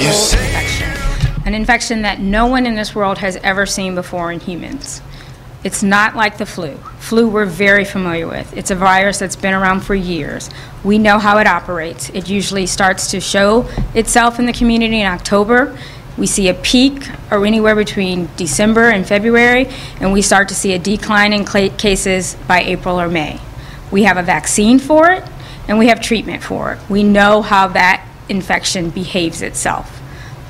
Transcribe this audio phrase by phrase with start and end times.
[0.00, 4.40] novel infection, an infection that no one in this world has ever seen before in
[4.40, 5.02] humans.
[5.64, 6.76] It's not like the flu.
[7.00, 8.56] Flu we're very familiar with.
[8.56, 10.50] It's a virus that's been around for years.
[10.84, 12.10] We know how it operates.
[12.10, 15.76] It usually starts to show itself in the community in October.
[16.16, 19.68] We see a peak or anywhere between December and February,
[20.00, 23.40] and we start to see a decline in cases by April or May.
[23.90, 25.24] We have a vaccine for it,
[25.66, 26.78] and we have treatment for it.
[26.88, 30.00] We know how that infection behaves itself.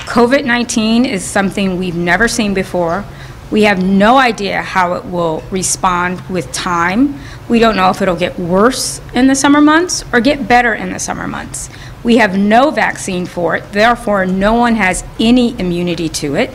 [0.01, 3.05] COVID 19 is something we've never seen before.
[3.51, 7.19] We have no idea how it will respond with time.
[7.49, 10.93] We don't know if it'll get worse in the summer months or get better in
[10.93, 11.71] the summer months.
[12.05, 16.51] We have no vaccine for it, therefore, no one has any immunity to it.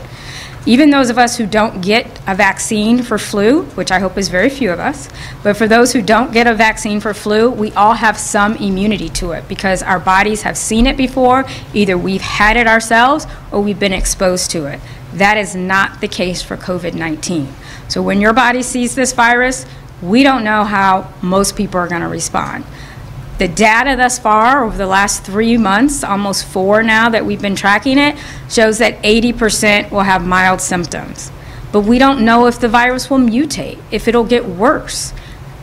[0.66, 4.30] Even those of us who don't get a vaccine for flu, which I hope is
[4.30, 5.09] very few of us,
[5.44, 9.09] but for those who don't get a vaccine for flu, we all have some immunity
[9.09, 11.44] to it because our bodies have seen it before.
[11.73, 14.80] Either we've had it ourselves or we've been exposed to it.
[15.13, 17.50] That is not the case for COVID 19.
[17.89, 19.66] So when your body sees this virus,
[20.02, 22.64] we don't know how most people are going to respond.
[23.38, 27.56] The data thus far over the last three months, almost four now that we've been
[27.56, 28.16] tracking it,
[28.50, 31.31] shows that 80% will have mild symptoms.
[31.72, 35.14] But we don't know if the virus will mutate, if it'll get worse.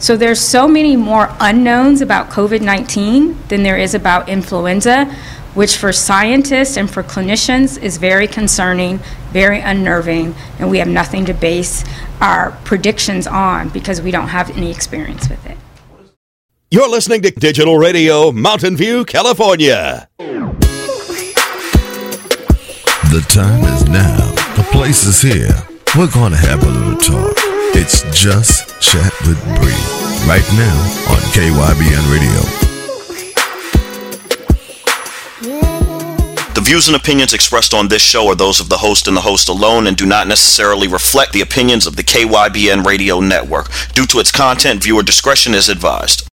[0.01, 5.15] So there's so many more unknowns about COVID 19 than there is about influenza
[5.55, 8.99] which for scientists and for clinicians is very concerning,
[9.33, 11.85] very unnerving, and we have nothing to base
[12.21, 15.57] our predictions on because we don't have any experience with it.
[16.73, 20.09] You're listening to Digital Radio, Mountain View, California.
[23.09, 24.31] The time is now.
[24.55, 25.51] The place is here.
[25.97, 27.35] We're going to have a little talk.
[27.75, 29.75] It's just Chat with Bree
[30.31, 30.79] right now
[31.11, 32.41] on KYBN Radio.
[36.55, 39.23] The views and opinions expressed on this show are those of the host and the
[39.23, 43.73] host alone and do not necessarily reflect the opinions of the KYBN radio network.
[43.93, 46.30] Due to its content, viewer discretion is advised.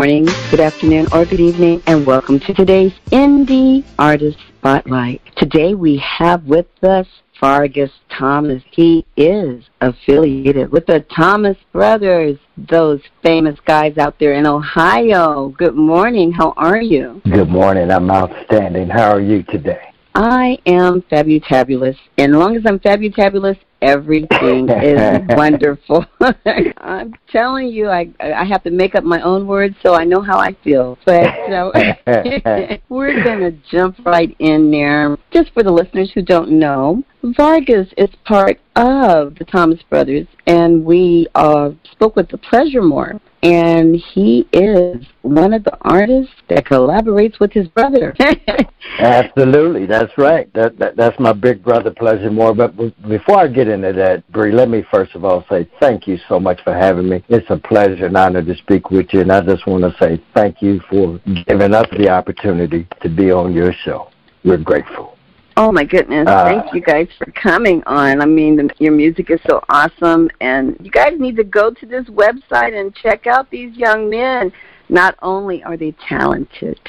[0.00, 5.20] Morning, good afternoon, or good evening, and welcome to today's Indie Artist Spotlight.
[5.36, 7.06] Today we have with us
[7.38, 8.62] Vargas Thomas.
[8.70, 15.50] He is affiliated with the Thomas Brothers, those famous guys out there in Ohio.
[15.50, 17.20] Good morning, how are you?
[17.30, 18.88] Good morning, I'm outstanding.
[18.88, 19.89] How are you today?
[20.14, 21.96] I am fabutabulous.
[22.18, 26.04] And as long as I'm fabutabulous, everything is wonderful.
[26.78, 30.20] I'm telling you, I I have to make up my own words so I know
[30.20, 30.98] how I feel.
[31.04, 31.72] But so
[32.88, 35.16] we're gonna jump right in there.
[35.32, 40.84] Just for the listeners who don't know, Vargas is part of the Thomas Brothers, and
[40.84, 47.40] we uh, spoke with the Pleasuremore and he is one of the artists that collaborates
[47.40, 48.14] with his brother.
[48.98, 50.52] Absolutely, that's right.
[50.52, 52.56] That, that that's my big brother, Pleasuremore.
[52.56, 52.76] But
[53.08, 56.38] before I get into that, Bree, let me first of all say thank you so
[56.38, 57.24] much for having me.
[57.28, 60.22] It's a pleasure and honor to speak with you, and I just want to say
[60.34, 64.10] thank you for giving us the opportunity to be on your show.
[64.44, 65.16] We're grateful.
[65.60, 66.26] Oh my goodness!
[66.26, 68.22] Uh, Thank you guys for coming on.
[68.22, 71.84] I mean, the, your music is so awesome, and you guys need to go to
[71.84, 74.50] this website and check out these young men.
[74.90, 76.80] Not only are they talented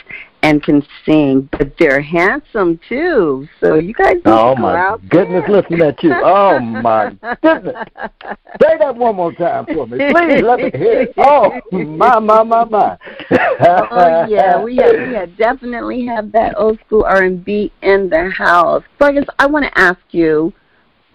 [0.42, 3.48] and can sing, but they're handsome too.
[3.60, 5.62] So you guys need oh to go out goodness, there.
[5.62, 6.12] listen at you.
[6.12, 7.76] Oh my goodness.
[8.60, 9.98] Say that one more time for me.
[9.98, 11.14] Please let me hear it.
[11.18, 12.98] Oh my my my my.
[13.32, 18.10] oh yeah, we have, we have definitely have that old school R and B in
[18.10, 18.84] the house.
[19.00, 20.54] So I guess I want to ask you.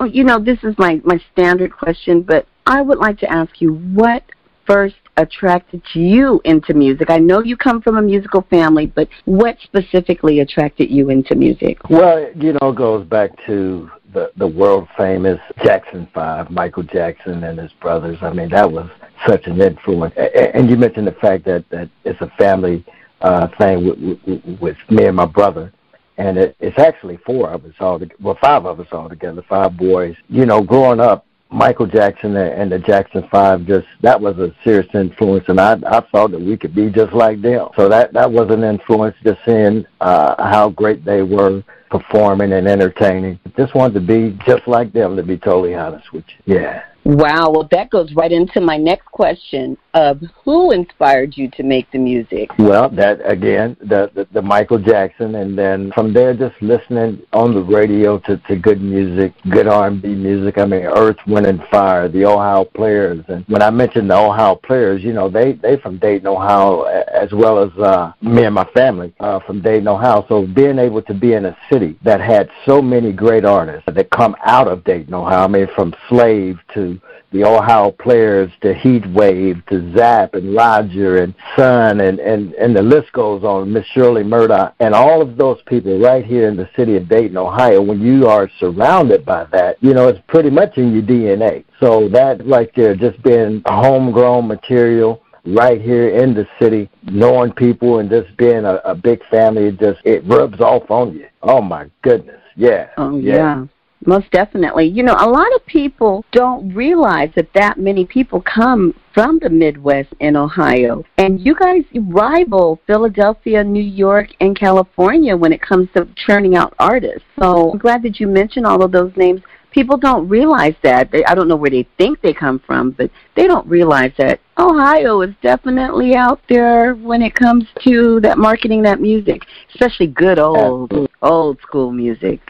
[0.08, 3.74] You know, this is my my standard question, but I would like to ask you
[3.74, 4.22] what
[4.66, 7.10] first attracted you into music?
[7.10, 11.78] I know you come from a musical family, but what specifically attracted you into music?
[11.88, 17.44] Well, you know, it goes back to the the world famous Jackson Five, Michael Jackson
[17.44, 18.18] and his brothers.
[18.22, 18.88] I mean, that was
[19.26, 20.14] such an influence.
[20.16, 22.84] And you mentioned the fact that that it's a family
[23.20, 25.72] uh, thing with, with, me and my brother.
[26.18, 29.76] And it, it's actually four of us all, well, five of us all together, five
[29.76, 30.16] boys.
[30.28, 34.92] You know, growing up, Michael Jackson and the Jackson Five just that was a serious
[34.94, 37.68] influence, and I I thought that we could be just like them.
[37.76, 42.66] So that that was an influence, just seeing uh, how great they were performing and
[42.66, 43.38] entertaining.
[43.56, 46.56] Just wanted to be just like them, to be totally honest with you.
[46.56, 46.82] Yeah.
[47.06, 51.88] Wow, well, that goes right into my next question of who inspired you to make
[51.92, 52.50] the music?
[52.58, 57.54] Well, that again, the, the, the Michael Jackson, and then from there, just listening on
[57.54, 60.58] the radio to, to good music, good R&B music.
[60.58, 64.56] I mean, Earth, Wind, and Fire, the Ohio Players, and when I mentioned the Ohio
[64.56, 68.68] Players, you know, they they from Dayton, Ohio, as well as uh, me and my
[68.74, 70.26] family uh, from Dayton, Ohio.
[70.28, 74.10] So being able to be in a city that had so many great artists that
[74.10, 76.95] come out of Dayton, Ohio, I mean, from Slave to
[77.32, 82.74] the Ohio players to Heat Wave to Zapp and Roger and Sun and, and, and
[82.74, 86.56] the list goes on, Miss Shirley Murdock and all of those people right here in
[86.56, 90.50] the city of Dayton, Ohio, when you are surrounded by that, you know, it's pretty
[90.50, 91.64] much in your DNA.
[91.80, 98.00] So that right there, just being homegrown material, right here in the city, knowing people
[98.00, 101.26] and just being a, a big family, it just it rubs off on you.
[101.42, 102.90] Oh my goodness, yeah.
[102.96, 103.34] Oh yeah.
[103.34, 103.66] yeah.
[104.06, 104.86] Most definitely.
[104.86, 109.50] You know, a lot of people don't realize that that many people come from the
[109.50, 111.04] Midwest in Ohio.
[111.18, 116.74] And you guys rival Philadelphia, New York, and California when it comes to churning out
[116.78, 117.26] artists.
[117.40, 119.40] So I'm glad that you mentioned all of those names.
[119.72, 121.10] People don't realize that.
[121.10, 124.40] They, I don't know where they think they come from, but they don't realize that
[124.58, 129.42] Ohio is definitely out there when it comes to that marketing that music,
[129.74, 132.40] especially good old, old school music.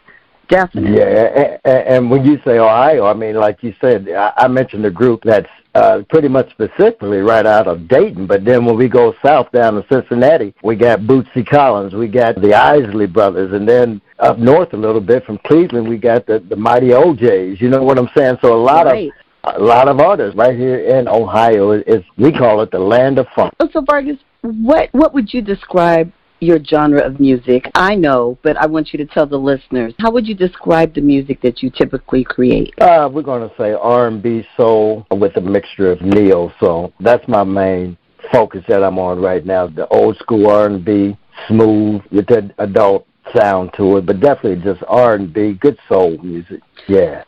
[0.49, 0.99] Definitely.
[0.99, 4.91] Yeah, and, and when you say Ohio, I mean, like you said, I mentioned a
[4.91, 8.27] group that's uh, pretty much specifically right out of Dayton.
[8.27, 12.41] But then when we go south down to Cincinnati, we got Bootsy Collins, we got
[12.41, 16.39] the Isley Brothers, and then up north a little bit from Cleveland, we got the
[16.39, 17.61] the Mighty O'Jays.
[17.61, 18.39] You know what I'm saying?
[18.41, 19.11] So a lot right.
[19.45, 23.19] of a lot of artists right here in Ohio is we call it the land
[23.19, 23.55] of funk.
[23.71, 26.11] So Vargas, what what would you describe
[26.41, 27.71] your genre of music.
[27.75, 29.95] I know, but I want you to tell the listeners.
[29.99, 32.75] How would you describe the music that you typically create?
[32.81, 36.93] Uh, we're going to say R&B soul with a mixture of neo soul.
[37.01, 37.97] That's my main
[38.33, 39.67] focus that I'm on right now.
[39.67, 41.17] The old school R&B,
[41.49, 46.61] smooth with that adult sound to it, but definitely just R&B, good soul music.
[46.89, 47.25] Yeah.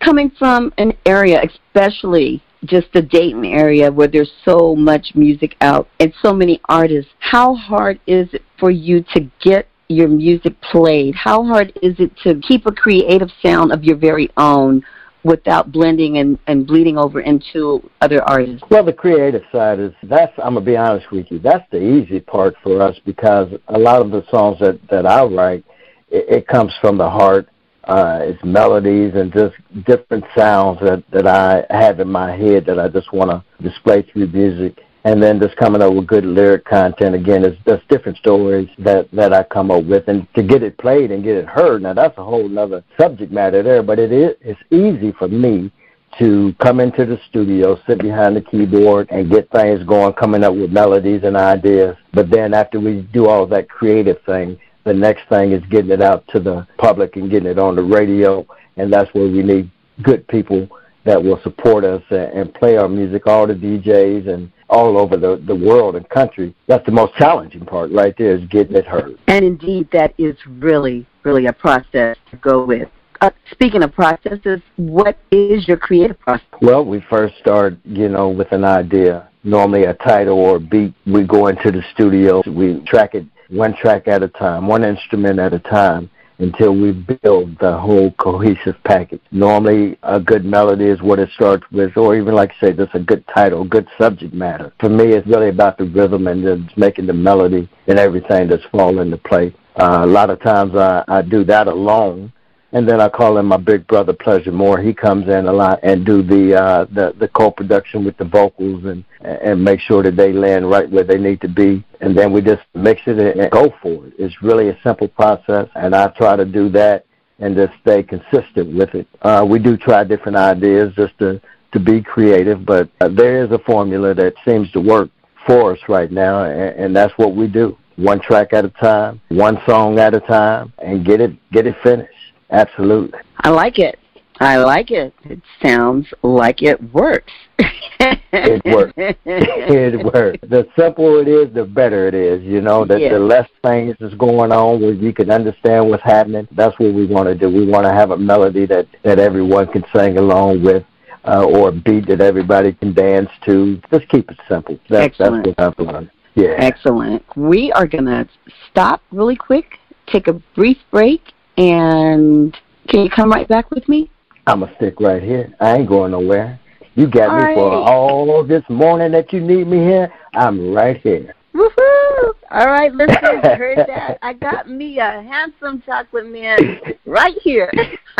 [0.00, 5.88] Coming from an area, especially just the Dayton area where there's so much music out
[6.00, 11.14] and so many artists, how hard is it for you to get your music played?
[11.14, 14.82] How hard is it to keep a creative sound of your very own
[15.24, 18.62] without blending and, and bleeding over into other artists?
[18.70, 21.38] Well, the creative side is that's I'm gonna be honest with you.
[21.38, 25.24] That's the easy part for us because a lot of the songs that that I
[25.24, 25.64] write,
[26.10, 27.48] it, it comes from the heart
[27.88, 29.54] uh, it's melodies and just
[29.86, 34.02] different sounds that, that I have in my head that I just want to display
[34.02, 34.84] through music.
[35.04, 39.10] And then just coming up with good lyric content again is just different stories that
[39.12, 41.82] that I come up with, and to get it played and get it heard.
[41.82, 45.70] Now that's a whole other subject matter there, but it is it's easy for me
[46.18, 50.54] to come into the studio, sit behind the keyboard, and get things going, coming up
[50.54, 51.96] with melodies and ideas.
[52.12, 54.58] But then after we do all that creative thing,
[54.88, 57.82] the next thing is getting it out to the public and getting it on the
[57.82, 58.46] radio,
[58.76, 59.70] and that's where we need
[60.02, 60.68] good people
[61.04, 65.42] that will support us and, play our music, all the DJs and all over the,
[65.46, 66.54] the world and country.
[66.66, 69.18] That's the most challenging part right there is getting it heard.
[69.26, 72.88] And indeed, that is really, really a process to go with.
[73.20, 76.46] Uh, speaking of processes, what is your creative process?
[76.60, 80.94] Well, we first start, you know, with an idea, normally a title or a beat.
[81.06, 85.38] We go into the studio, we track it one track at a time, one instrument
[85.38, 89.20] at a time until we build the whole cohesive package.
[89.32, 92.94] Normally, a good melody is what it starts with, or even like I say, just
[92.94, 94.72] a good title, good subject matter.
[94.80, 98.64] For me, it's really about the rhythm and just making the melody and everything that's
[98.66, 99.52] fall into place.
[99.76, 102.32] Uh, a lot of times I, I do that alone,
[102.72, 104.78] and then I call in my big brother Pleasure Moore.
[104.80, 108.84] He comes in a lot and do the uh, the the co-production with the vocals
[108.84, 111.84] and and make sure that they land right where they need to be.
[112.00, 114.12] And then we just mix it and go for it.
[114.18, 117.06] It's really a simple process, and I try to do that
[117.40, 119.06] and just stay consistent with it.
[119.22, 121.40] Uh, we do try different ideas just to
[121.72, 125.10] to be creative, but uh, there is a formula that seems to work
[125.46, 127.76] for us right now, and, and that's what we do.
[127.96, 131.76] One track at a time, one song at a time, and get it get it
[131.82, 132.12] finished.
[132.50, 133.18] Absolutely.
[133.38, 133.98] I like it.
[134.40, 135.12] I like it.
[135.24, 137.32] It sounds like it works.
[137.58, 138.92] it works.
[139.24, 140.38] It works.
[140.48, 142.42] The simpler it is, the better it is.
[142.42, 143.12] You know, the, yeah.
[143.14, 146.46] the less things is going on where you can understand what's happening.
[146.52, 147.48] That's what we want to do.
[147.48, 150.84] We want to have a melody that, that everyone can sing along with.
[151.24, 153.78] Uh, or a beat that everybody can dance to.
[153.92, 154.78] Just keep it simple.
[154.88, 155.56] That's, Excellent.
[155.56, 156.10] that's what I've learned.
[156.36, 156.54] Yeah.
[156.56, 157.22] Excellent.
[157.36, 158.26] We are going to
[158.70, 161.20] stop really quick, take a brief break,
[161.58, 164.08] and can you come right back with me?
[164.46, 165.52] I'm going to stick right here.
[165.58, 166.60] I ain't going nowhere.
[166.94, 167.54] You got all me right.
[167.56, 170.12] for all this morning that you need me here.
[170.34, 171.34] I'm right here.
[171.54, 172.32] Woohoo!
[172.52, 174.18] All right, listen, heard that?
[174.22, 177.72] I got me a handsome chocolate man right here.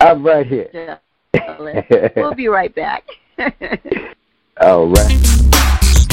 [0.00, 0.98] I'm right here.
[2.16, 3.04] We'll be right back.
[4.60, 6.05] all right.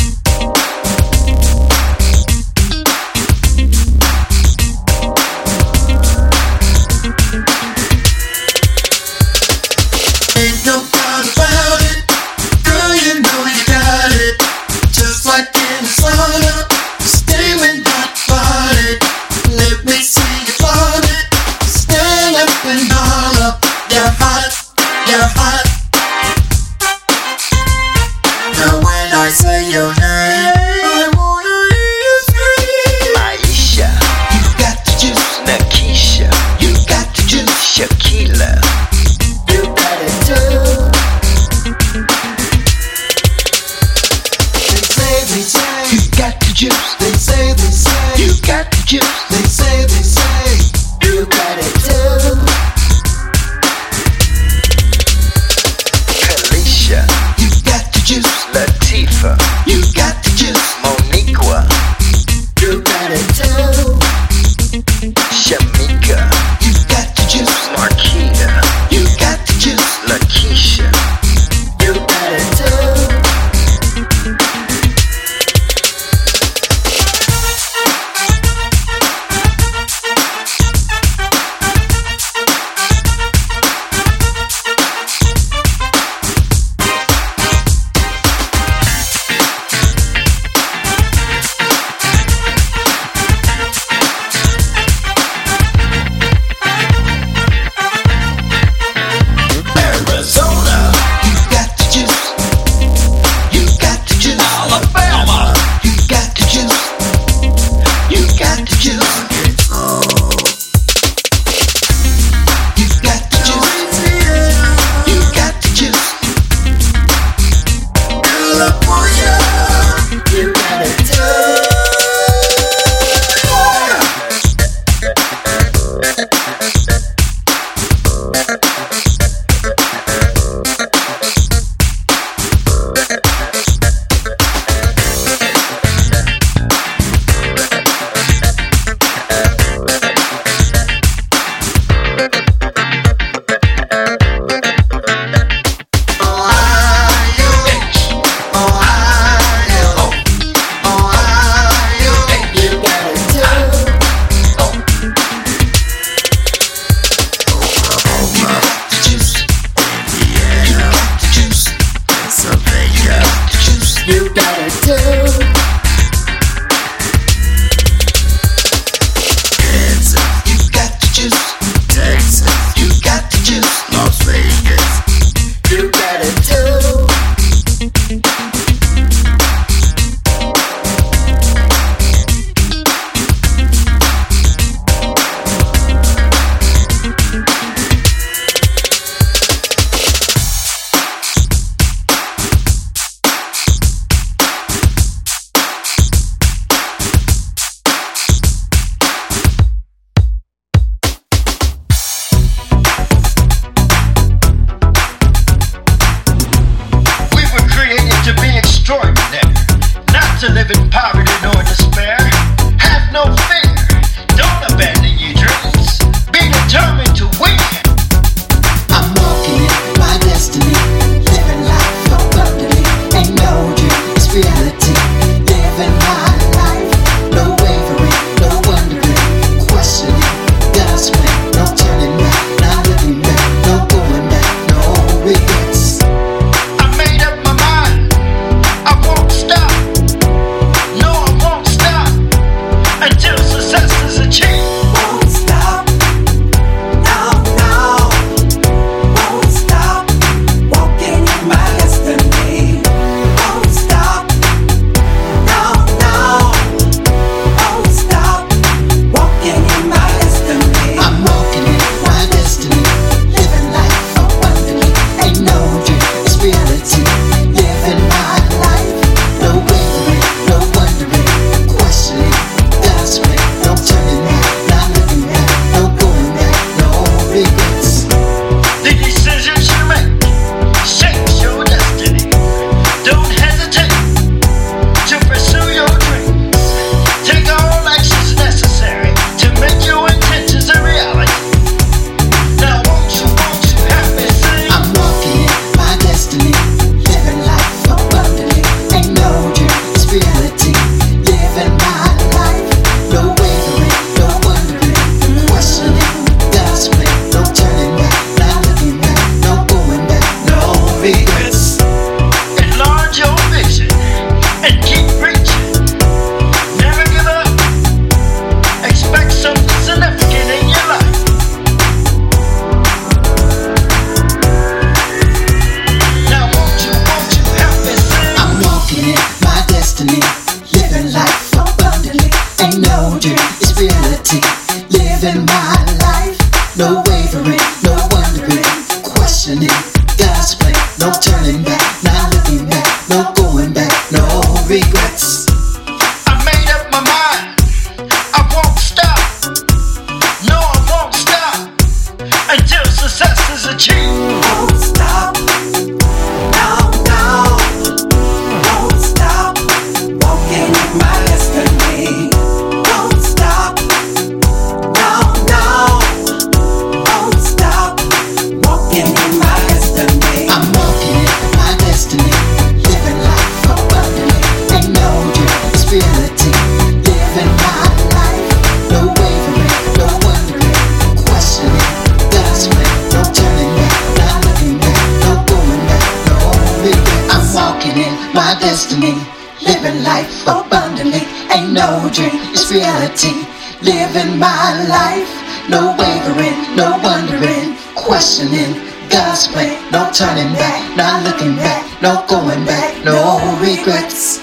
[392.54, 393.34] It's reality.
[393.82, 395.32] Living my life.
[395.70, 397.76] No wavering, no wondering.
[397.96, 398.74] Questioning
[399.10, 399.92] God's plan.
[399.92, 401.84] No turning back, not looking back.
[402.02, 404.40] No going back, no regrets.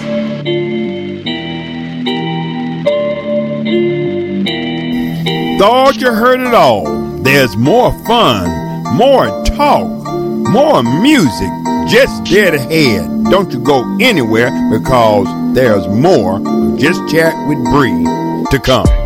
[5.57, 6.85] Thought you heard it all.
[7.21, 8.49] There's more fun,
[8.97, 9.87] more talk,
[10.51, 11.51] more music
[11.91, 13.25] just dead ahead.
[13.25, 16.39] Don't you go anywhere because there's more
[16.77, 18.05] Just Chat with Bree
[18.49, 19.00] to come.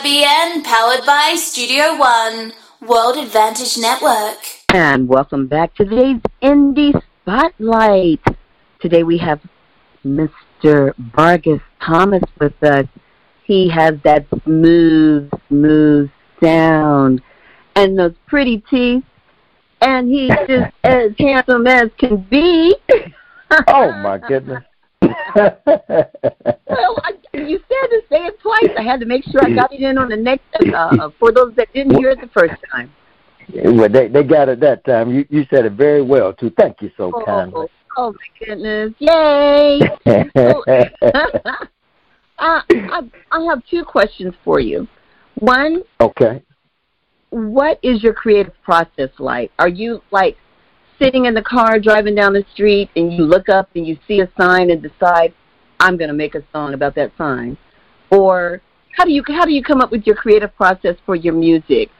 [0.00, 4.38] KYBN, powered by Studio One, World Advantage Network.
[4.72, 8.20] And welcome back to today's Indie Spotlight.
[8.80, 9.42] Today we have
[10.02, 10.94] Mr.
[11.14, 12.86] Vargas Thomas with us.
[13.44, 16.10] He has that smooth, smooth
[16.42, 17.20] sound
[17.76, 19.04] and those pretty teeth.
[19.82, 22.74] And he's just as handsome as can be.
[23.68, 24.64] Oh my goodness.
[26.70, 28.70] Well, I, you said to say it twice.
[28.78, 31.54] I had to make sure I got it in on the next, uh, for those
[31.56, 32.92] that didn't hear it the first time.
[33.64, 35.10] well, they they got it that time.
[35.10, 36.50] You you said it very well too.
[36.58, 37.66] Thank you so kindly.
[37.66, 38.94] Oh, oh my goodness.
[38.98, 39.80] Yay.
[40.36, 40.64] So,
[42.38, 44.88] uh, I, I have two questions for you.
[45.34, 46.42] One, okay.
[47.28, 49.52] what is your creative process like?
[49.58, 50.36] Are you like
[50.98, 54.20] sitting in the car driving down the street and you look up and you see
[54.20, 55.34] a sign and decide
[55.80, 57.56] I'm going to make a song about that sign?
[58.10, 58.60] Or
[58.96, 61.90] how do you how do you come up with your creative process for your music?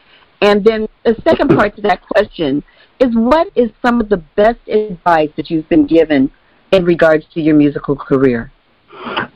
[0.43, 2.63] And then the second part to that question
[3.01, 6.31] is what is some of the best advice that you've been given
[6.73, 8.53] in regards to your musical career?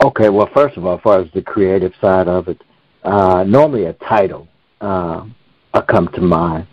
[0.04, 2.60] Okay, well, first of all, as far as the creative side of it,
[3.04, 4.46] uh, normally a title
[4.80, 5.24] uh,
[5.72, 6.66] will come to mind.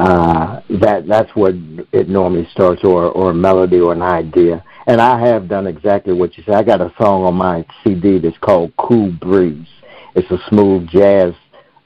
[0.00, 1.52] Uh, that that's where
[1.92, 4.64] it normally starts, or or a melody or an idea.
[4.86, 6.54] And I have done exactly what you said.
[6.54, 9.68] I got a song on my CD that's called "Cool Breeze."
[10.14, 11.34] It's a smooth jazz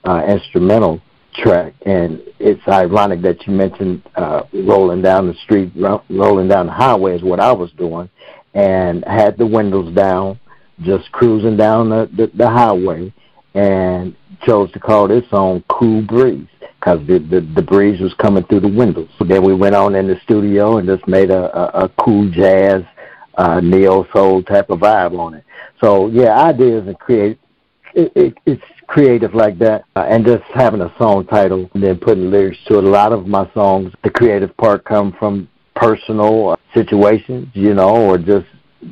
[0.04, 1.02] uh, instrumental
[1.34, 6.66] track, and it's ironic that you mentioned uh, rolling down the street, ro- rolling down
[6.66, 8.08] the highway is what I was doing,
[8.54, 10.38] and had the windows down,
[10.82, 13.12] just cruising down the, the, the highway,
[13.54, 14.14] and
[14.46, 16.46] chose to call this song "Cool Breeze"
[16.78, 19.08] because the, the the breeze was coming through the windows.
[19.18, 22.30] So then we went on in the studio and just made a a, a cool
[22.30, 22.82] jazz,
[23.36, 25.44] uh, neo soul type of vibe on it.
[25.80, 27.38] So yeah, ideas and create
[27.94, 31.98] it, it, it's creative like that, uh, and just having a song title and then
[31.98, 32.84] putting lyrics to it.
[32.84, 37.96] A lot of my songs, the creative part come from personal uh, situations, you know,
[37.96, 38.46] or just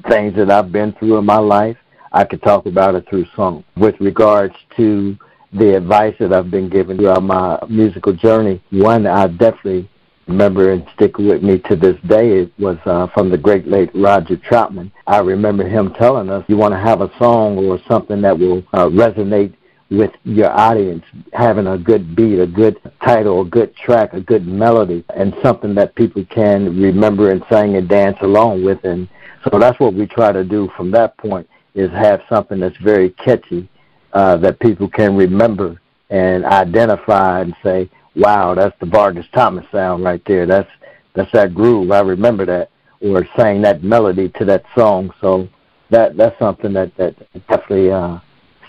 [0.08, 1.76] things that I've been through in my life.
[2.12, 3.64] I could talk about it through song.
[3.76, 5.16] With regards to
[5.52, 9.88] the advice that I've been given throughout my musical journey, one I definitely
[10.26, 13.90] remember and stick with me to this day it was uh, from the great late
[13.94, 14.90] Roger Troutman.
[15.06, 18.64] I remember him telling us, you want to have a song or something that will
[18.72, 19.54] uh, resonate
[19.90, 24.46] with your audience, having a good beat, a good title, a good track, a good
[24.46, 28.82] melody, and something that people can remember and sing and dance along with.
[28.84, 29.06] And
[29.44, 33.10] so that's what we try to do from that point is have something that's very
[33.10, 33.68] catchy
[34.12, 40.04] uh, that people can remember and identify and say, "Wow, that's the Vargas Thomas sound
[40.04, 40.46] right there.
[40.46, 40.70] That's
[41.14, 41.90] that's that groove.
[41.90, 42.70] I remember that."
[43.00, 45.12] Or sang that melody to that song.
[45.20, 45.48] So
[45.90, 47.16] that that's something that that
[47.48, 48.20] definitely uh,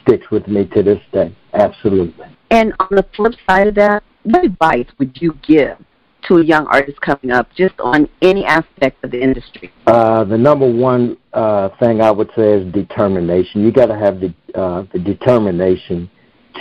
[0.02, 1.36] sticks with me to this day.
[1.54, 2.26] Absolutely.
[2.50, 5.78] And on the flip side of that, what advice would you give
[6.28, 9.72] to a young artist coming up just on any aspect of the industry?
[9.88, 13.62] Uh, the number one uh, thing I would say is determination.
[13.62, 16.10] You got to have the uh, the determination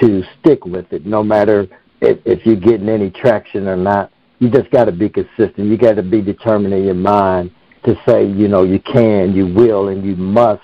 [0.00, 1.68] to stick with it, no matter
[2.00, 4.10] if, if you're getting any traction or not.
[4.38, 5.58] You just got to be consistent.
[5.58, 7.52] You got to be determined in your mind
[7.84, 10.62] to say, you know, you can, you will, and you must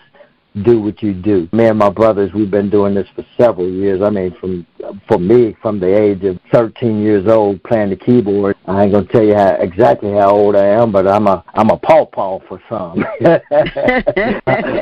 [0.65, 1.49] do what you do.
[1.53, 4.03] Me and my brothers, we've been doing this for several years.
[4.03, 4.67] I mean, from
[5.07, 8.57] for me, from the age of 13 years old, playing the keyboard.
[8.67, 11.71] I ain't gonna tell you how, exactly how old I am, but I'm a I'm
[11.71, 13.05] a pawpaw for some.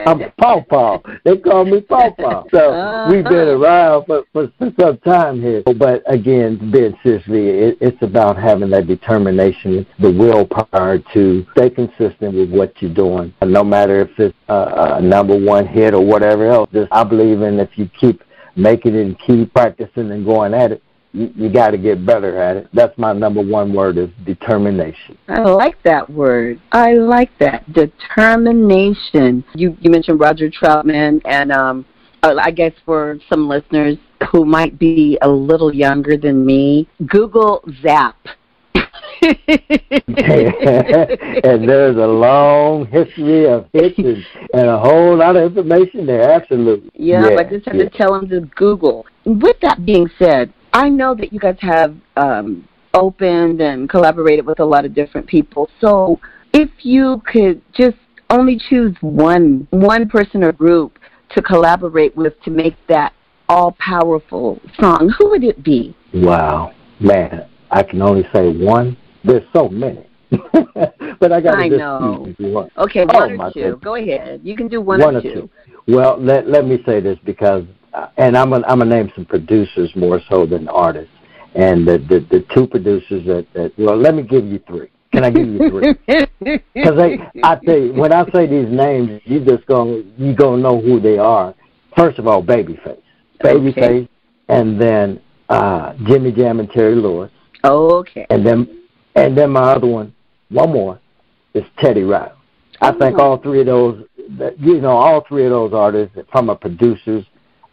[0.04, 0.98] I'm a pawpaw.
[1.24, 2.44] They call me pawpaw.
[2.50, 3.12] So uh-huh.
[3.12, 5.62] we've been around for, for for some time here.
[5.62, 12.35] But again, being seriously, it, it's about having that determination, the willpower to stay consistent
[12.35, 16.46] with what you're doing, no matter if it's a, a number one hit or whatever
[16.46, 16.68] else.
[16.72, 18.22] Just I believe in if you keep
[18.56, 22.40] making it and keep practicing and going at it, you, you got to get better
[22.40, 22.68] at it.
[22.72, 25.16] That's my number one word is determination.
[25.28, 26.60] I like that word.
[26.72, 29.44] I like that determination.
[29.54, 31.86] You you mentioned Roger Troutman, and um,
[32.22, 33.96] uh, I guess for some listeners
[34.30, 38.16] who might be a little younger than me, Google Zapp.
[39.22, 39.37] and
[41.68, 46.31] there's a long history of hits and, and a whole lot of information there.
[46.31, 46.90] Absolutely.
[46.94, 47.88] Yeah, but I just have yeah.
[47.88, 49.07] to tell them to Google.
[49.24, 54.61] With that being said, I know that you guys have um, opened and collaborated with
[54.61, 55.70] a lot of different people.
[55.81, 56.20] So
[56.52, 57.96] if you could just
[58.31, 60.98] only choose one one person or group
[61.35, 63.12] to collaborate with to make that
[63.48, 65.96] all powerful song, who would it be?
[66.12, 68.96] Wow, man, I can only say one.
[69.26, 72.32] There's so many, but I got to I just know.
[72.36, 72.70] choose one.
[72.78, 73.60] Okay, Oh, one or two.
[73.60, 73.80] goodness.
[73.82, 74.40] Go ahead.
[74.44, 75.32] You can do one, One or or two.
[75.32, 75.50] two.
[75.88, 79.24] Well, let let me say this because, uh, and I'm gonna, I'm gonna name some
[79.24, 81.12] producers more so than artists,
[81.54, 84.90] and the the, the two producers that, that well, let me give you three.
[85.12, 85.94] Can I give you three?
[86.74, 90.62] Because I I tell you, when I say these names, you just gonna you gonna
[90.62, 91.54] know who they are.
[91.96, 93.00] First of all, Babyface,
[93.42, 94.08] Babyface, Okay.
[94.48, 97.30] and then uh Jimmy Jam and Terry Lewis,
[97.64, 98.26] Okay.
[98.30, 98.86] and then
[99.16, 100.14] and then my other one,
[100.50, 101.00] one more,
[101.55, 102.33] is Teddy Riley.
[102.81, 103.22] I think Oh.
[103.22, 104.05] all three of those,
[104.59, 107.24] you know, all three of those artists from a producers,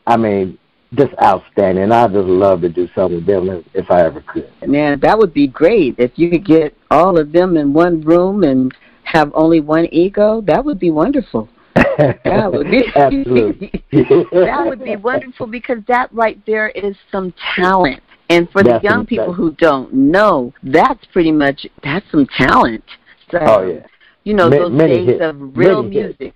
[0.08, 0.58] I mean,
[0.96, 1.92] just outstanding.
[1.92, 4.50] I just love to do something with them if, if I ever could.
[4.66, 8.44] Man, that would be great if you could get all of them in one room
[8.44, 10.42] and have only one ego.
[10.42, 11.50] That would be wonderful.
[11.76, 13.84] That would be Absolutely.
[13.92, 18.02] that would be wonderful because that right there is some talent.
[18.30, 22.84] And for the young people who don't know, that's pretty much that's some talent.
[23.32, 23.86] So, Oh yeah.
[24.24, 25.22] you know Ma- those days hits.
[25.22, 26.20] of real Many hits.
[26.20, 26.36] music.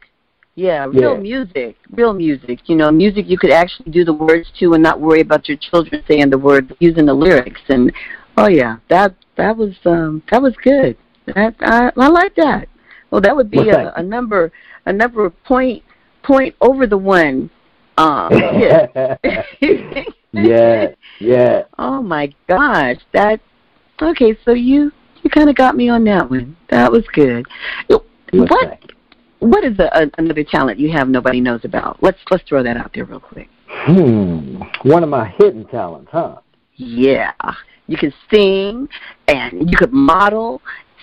[0.56, 1.20] Yeah, real Yeah.
[1.20, 2.68] music, real music.
[2.68, 5.58] You know, music you could actually do the words to and not worry about your
[5.58, 7.62] children saying the words, using the lyrics.
[7.70, 7.92] And
[8.38, 10.98] oh yeah, that that was um that was good.
[11.28, 12.68] That I I like that.
[13.12, 14.52] Well, that would be Well, a, a number
[14.86, 15.84] a number of point
[16.24, 17.50] point over the one.
[17.98, 19.18] Um, yeah.
[20.32, 20.88] yeah,
[21.20, 21.64] yeah.
[21.80, 23.40] Oh my gosh, that
[24.02, 24.38] okay.
[24.46, 24.92] So you
[25.24, 26.56] you kind of got me on that one.
[26.70, 27.46] That was good.
[28.32, 28.80] What
[29.40, 32.02] what is a, a, another talent you have nobody knows about?
[32.02, 33.50] Let's let's throw that out there real quick.
[33.68, 34.62] Hmm.
[34.84, 36.38] One of my hidden talents, huh?
[36.76, 37.32] Yeah,
[37.88, 38.88] you can sing
[39.28, 40.62] and you could model.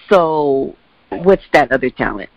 [0.09, 0.77] So
[1.11, 2.31] what's that other talent?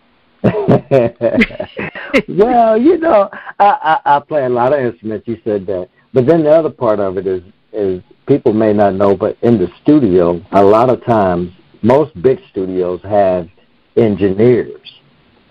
[2.27, 5.27] well, you know, I, I I play a lot of instruments.
[5.27, 7.41] You said that, but then the other part of it is
[7.73, 12.39] is people may not know, but in the studio, a lot of times, most big
[12.51, 13.49] studios have
[13.95, 14.81] engineers.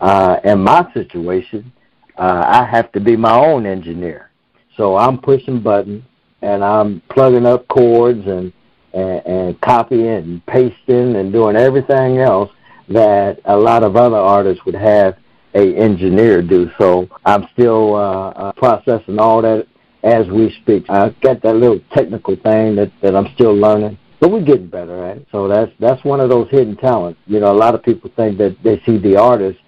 [0.00, 1.72] Uh, in my situation,
[2.18, 4.30] uh, I have to be my own engineer.
[4.76, 6.04] So I'm pushing buttons
[6.42, 8.52] and I'm plugging up cords and
[8.92, 12.50] and, and copying and pasting and doing everything else
[12.88, 15.16] that a lot of other artists would have
[15.54, 16.70] a engineer do.
[16.78, 19.66] So I'm still uh, uh, processing all that
[20.02, 20.88] as we speak.
[20.88, 25.04] I got that little technical thing that that I'm still learning, but we're getting better
[25.04, 25.28] at it.
[25.32, 27.20] So that's that's one of those hidden talents.
[27.26, 29.58] You know, a lot of people think that they see the artist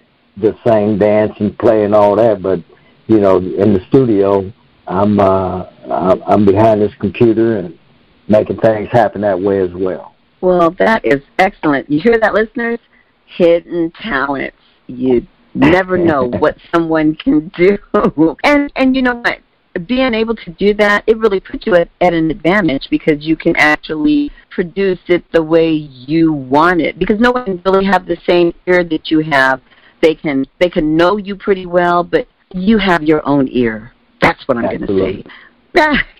[0.40, 2.60] the sing, dance, and play and all that, but
[3.06, 4.52] you know, in the studio,
[4.86, 7.78] I'm uh, I'm behind this computer and
[8.28, 10.14] making things happen that way as well.
[10.40, 11.90] Well, that is excellent.
[11.90, 12.78] You hear that, listeners?
[13.36, 14.56] Hidden talents.
[14.86, 17.78] You never know what someone can do.
[18.44, 19.38] And and you know what?
[19.86, 23.36] Being able to do that, it really puts you at, at an advantage because you
[23.36, 26.98] can actually produce it the way you want it.
[26.98, 29.60] Because no one can really have the same ear that you have.
[30.02, 33.92] They can they can know you pretty well, but you have your own ear.
[34.20, 35.24] That's what I'm going to say.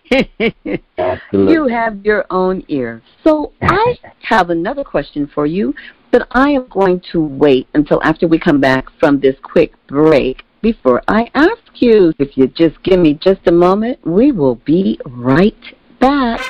[1.33, 3.03] You have your own ear.
[3.25, 5.75] So I have another question for you,
[6.11, 10.44] but I am going to wait until after we come back from this quick break
[10.62, 12.12] before I ask you.
[12.18, 15.55] If you just give me just a moment, we will be right
[16.01, 16.40] back.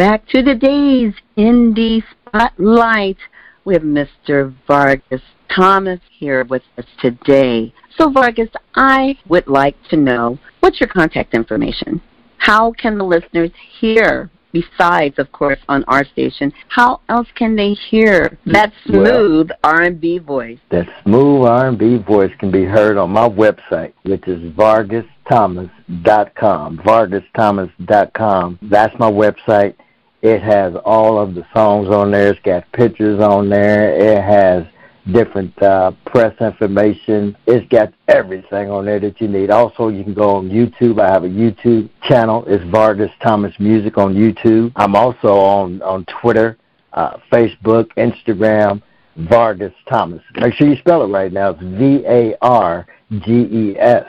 [0.00, 3.18] Back to today's Indie Spotlight.
[3.66, 4.54] We have Mr.
[4.66, 5.20] Vargas
[5.54, 7.74] Thomas here with us today.
[7.98, 12.00] So, Vargas, I would like to know what's your contact information?
[12.38, 17.74] How can the listeners hear, besides, of course, on our station, how else can they
[17.74, 20.60] hear that Well- smooth R&B voice?
[20.70, 26.78] That smooth R&B voice can be heard on my website, which is vargasthomas.com.
[26.78, 28.58] vargasthomas.com.
[28.62, 29.74] That's my website.
[30.22, 32.30] It has all of the songs on there.
[32.30, 33.94] It's got pictures on there.
[33.94, 34.64] It has
[35.12, 37.36] different uh, press information.
[37.46, 39.50] It's got everything on there that you need.
[39.50, 41.00] Also, you can go on YouTube.
[41.00, 42.44] I have a YouTube channel.
[42.46, 44.72] It's Vargas Thomas Music on YouTube.
[44.76, 46.58] I'm also on on Twitter,
[46.92, 48.82] uh, Facebook, Instagram.
[49.16, 50.22] Vargas Thomas.
[50.36, 51.50] Make sure you spell it right now.
[51.50, 54.06] It's V A R G E S.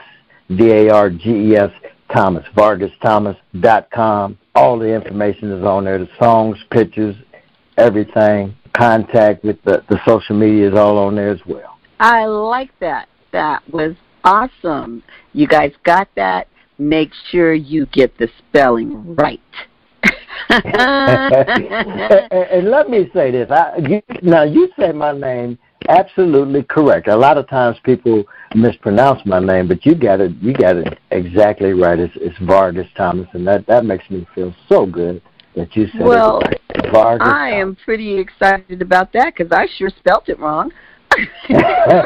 [0.49, 1.71] V A R G E S
[2.13, 2.45] Thomas.
[2.55, 4.37] VargasThomas.com.
[4.55, 5.97] All the information is on there.
[5.97, 7.15] The songs, pictures,
[7.77, 8.55] everything.
[8.73, 11.77] Contact with the, the social media is all on there as well.
[11.99, 13.07] I like that.
[13.31, 15.03] That was awesome.
[15.33, 16.47] You guys got that?
[16.77, 19.41] Make sure you get the spelling right.
[20.49, 23.49] and, and let me say this.
[23.51, 25.57] I, you, now, you say my name
[25.89, 27.07] absolutely correct.
[27.07, 28.23] A lot of times people
[28.55, 30.31] mispronounce my name, but you got it.
[30.41, 31.99] You got it exactly right.
[31.99, 35.21] It's, it's Vargas Thomas, and that that makes me feel so good
[35.55, 36.91] that you said well, it right.
[36.91, 37.27] Vargas.
[37.27, 40.71] I am pretty excited about that because I sure spelt it wrong.
[41.49, 42.05] yeah,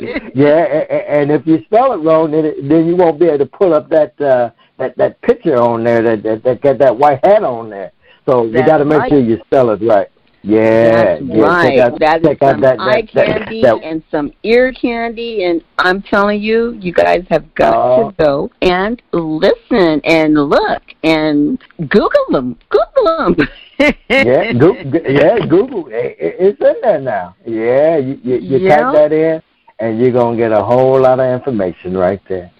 [0.00, 3.46] and, and if you spell it wrong, then it, then you won't be able to
[3.46, 7.20] pull up that uh, that that picture on there that that, that got that white
[7.24, 7.92] hat on there.
[8.24, 9.10] So you got to make right.
[9.10, 10.08] sure you spell it right.
[10.48, 11.42] Yeah, That's yeah.
[11.42, 11.78] right.
[11.78, 16.00] Out, that is some that, eye that, candy that- and some ear candy, and I'm
[16.00, 18.10] telling you, you guys have got Oh.
[18.10, 22.56] to go and listen and look and Google them.
[22.70, 23.48] Google them.
[24.08, 25.86] yeah, Google, yeah, Google.
[25.88, 27.36] It, it- it's in there now.
[27.44, 28.76] Yeah, you you, you Yeah.
[28.76, 29.42] type that in,
[29.80, 32.50] and you're gonna get a whole lot of information right there.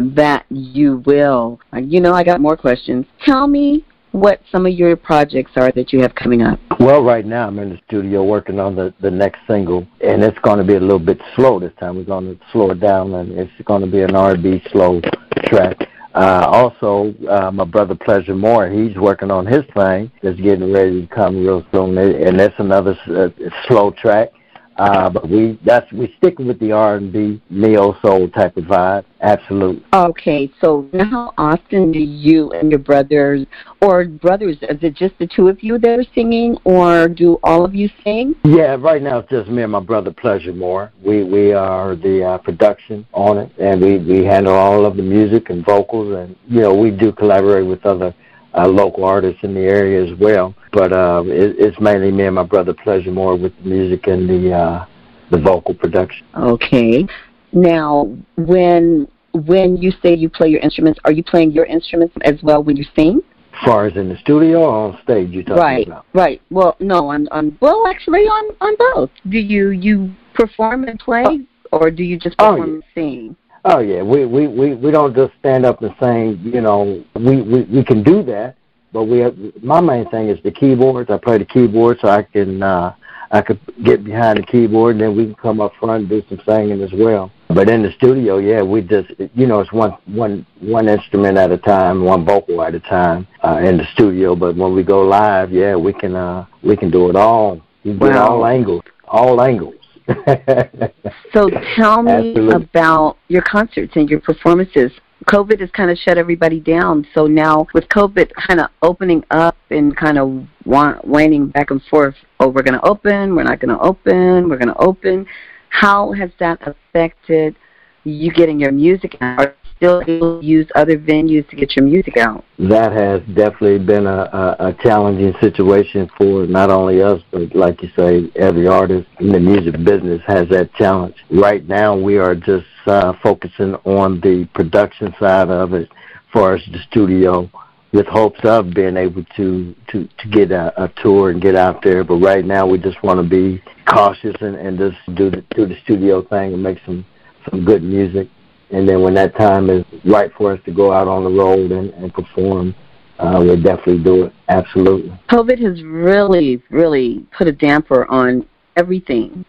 [0.00, 1.60] that you will.
[1.72, 3.06] Uh, You know, I got more questions.
[3.24, 3.84] Tell me
[4.14, 6.60] what some of your projects are that you have coming up.
[6.78, 10.38] Well, right now I'm in the studio working on the the next single, and it's
[10.38, 11.96] going to be a little bit slow this time.
[11.96, 15.00] We're going to slow it down, and it's going to be an R&B slow
[15.46, 15.88] track.
[16.14, 20.12] Uh, also, uh, my brother Pleasure Moore, he's working on his thing.
[20.22, 23.30] That's getting ready to come real soon, and that's another uh,
[23.66, 24.30] slow track.
[24.76, 29.04] Uh, but we that's we sticking with the R&B neo soul type of vibe.
[29.20, 29.82] Absolutely.
[29.94, 33.46] Okay, so how often do you and your brothers,
[33.80, 37.64] or brothers, is it just the two of you that are singing, or do all
[37.64, 38.34] of you sing?
[38.44, 40.92] Yeah, right now it's just me and my brother Pleasure Moore.
[41.02, 45.02] We we are the uh, production on it, and we we handle all of the
[45.02, 48.14] music and vocals, and you know we do collaborate with other
[48.56, 50.54] uh, local artists in the area as well.
[50.72, 54.28] But uh, it, it's mainly me and my brother Pleasure Moore with the music and
[54.28, 54.86] the uh,
[55.30, 56.26] the vocal production.
[56.36, 57.06] Okay.
[57.52, 62.42] Now, when when you say you play your instruments, are you playing your instruments as
[62.42, 63.20] well when you sing?
[63.52, 66.06] As far as in the studio or on stage, you talking right, about?
[66.12, 66.42] right.
[66.50, 69.10] Well, no, on on well, actually, on on both.
[69.28, 73.36] Do you you perform and play, or do you just Oh, perform and sing?
[73.66, 76.38] Oh yeah, we we we we don't just stand up and sing.
[76.44, 78.56] You know, we we we can do that,
[78.92, 81.10] but we have, my main thing is the keyboards.
[81.10, 82.94] I play the keyboard so I can uh
[83.30, 86.22] I could get behind the keyboard and then we can come up front and do
[86.28, 87.32] some singing as well.
[87.48, 91.50] But in the studio, yeah, we just you know it's one one one instrument at
[91.50, 94.36] a time, one vocal at a time uh, in the studio.
[94.36, 97.62] But when we go live, yeah, we can uh we can do it all.
[97.82, 98.28] We can do Wow.
[98.28, 98.82] all angles.
[99.08, 99.74] all angles.
[101.32, 102.54] So tell me Absolutely.
[102.54, 104.92] about your concerts and your performances.
[105.26, 107.04] COVID has kind of shut everybody down.
[107.12, 111.82] So now with COVID kind of opening up and kind of wa- waning back and
[111.90, 115.26] forth, oh, we're going to open, we're not going to open, we're going to open.
[115.70, 117.56] How has that affected
[118.04, 119.56] you getting your music out?
[119.76, 122.44] Still able to use other venues to get your music out?
[122.58, 127.82] that has definitely been a, a, a challenging situation for not only us, but like
[127.82, 131.16] you say, every artist in the music business has that challenge.
[131.30, 136.54] Right now, we are just uh, focusing on the production side of it, as far
[136.54, 137.50] as the studio,
[137.92, 141.82] with hopes of being able to to to get a, a tour and get out
[141.82, 142.04] there.
[142.04, 145.66] But right now, we just want to be cautious and, and just do the do
[145.66, 147.04] the studio thing and make some
[147.50, 148.28] some good music
[148.70, 151.72] and then when that time is right for us to go out on the road
[151.72, 152.74] and, and perform,
[153.18, 154.32] uh, we'll definitely do it.
[154.48, 155.12] Absolutely.
[155.30, 158.46] COVID has really, really put a damper on
[158.76, 159.44] everything.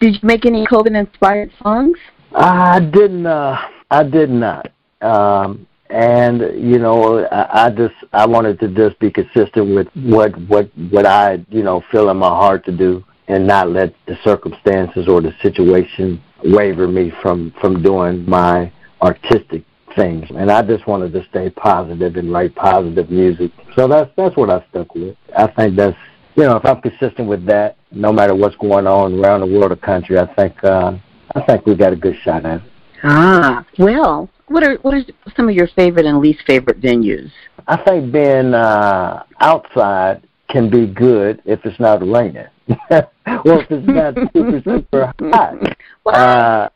[0.00, 1.98] Did you make any COVID inspired songs?
[2.34, 3.26] I didn't.
[3.26, 3.58] Uh,
[3.90, 4.72] I did not.
[5.00, 10.36] Um, and you know, I, I just I wanted to just be consistent with what
[10.48, 14.16] what what I you know feel in my heart to do, and not let the
[14.24, 19.64] circumstances or the situation waver me from from doing my artistic
[19.96, 20.26] things.
[20.30, 23.52] And I just wanted to stay positive and write positive music.
[23.76, 25.16] So that's that's what I stuck with.
[25.36, 25.96] I think that's
[26.36, 29.72] you know if I'm consistent with that, no matter what's going on around the world
[29.72, 30.96] or country, I think uh,
[31.34, 32.72] I think we got a good shot at it.
[33.04, 35.02] Ah, well, what are what are
[35.36, 37.30] some of your favorite and least favorite venues?
[37.66, 42.46] I think being uh, outside can be good if it's not raining.
[42.90, 45.56] If it's not super super hot.
[46.04, 46.68] Uh,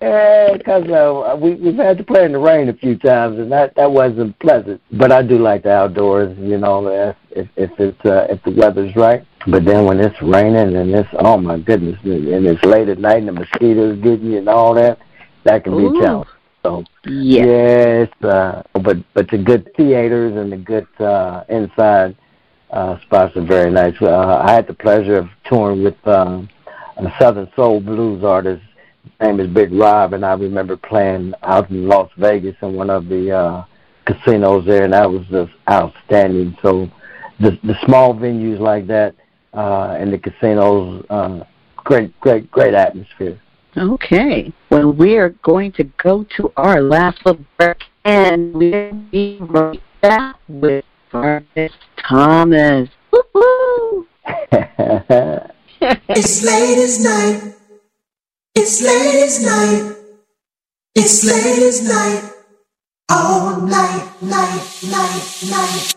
[0.56, 3.74] because uh, we we've had to play in the rain a few times, and that
[3.74, 4.80] that wasn't pleasant.
[4.92, 8.52] But I do like the outdoors, you know, if if, if it's uh, if the
[8.52, 9.26] weather's right.
[9.48, 13.18] But then when it's raining and it's oh my goodness, and it's late at night
[13.18, 15.00] and the mosquitoes getting you and all that,
[15.42, 15.98] that can be Ooh.
[15.98, 16.28] a challenge.
[16.62, 17.46] So Yeah.
[17.46, 22.16] yes, uh, but but the good theaters and the good uh, inside
[22.70, 23.94] uh, spots are very nice.
[24.00, 26.48] Uh, I had the pleasure of touring with um,
[26.96, 28.62] a Southern Soul blues artist.
[29.02, 32.90] His name is Big Rob, and I remember playing out in Las Vegas in one
[32.90, 33.64] of the uh,
[34.04, 36.56] casinos there, and that was just outstanding.
[36.62, 36.90] So
[37.40, 39.14] the the small venues like that
[39.52, 41.44] uh, and the casinos, uh,
[41.76, 43.40] great, great, great atmosphere.
[43.76, 44.52] Okay.
[44.70, 50.36] Well, we're going to go to our last little break, and we'll be right back
[50.48, 52.88] with Vargas Thomas.
[55.78, 57.54] It's late as night.
[58.54, 59.96] It's late as night.
[60.94, 62.32] It's late as night.
[63.10, 65.94] All night, night, night, night.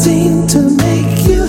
[0.00, 1.39] Seem to make you